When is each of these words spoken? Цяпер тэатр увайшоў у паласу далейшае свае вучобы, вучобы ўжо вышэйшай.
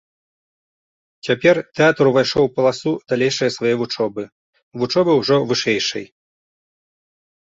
Цяпер 1.27 1.55
тэатр 1.79 2.03
увайшоў 2.11 2.43
у 2.47 2.49
паласу 2.57 2.93
далейшае 3.13 3.49
свае 3.57 3.73
вучобы, 3.81 4.23
вучобы 4.85 5.11
ўжо 5.19 5.37
вышэйшай. 5.53 6.05